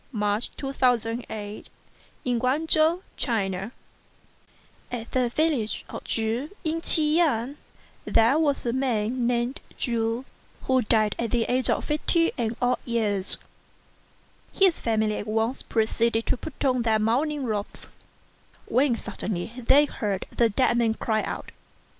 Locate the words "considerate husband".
0.79-3.71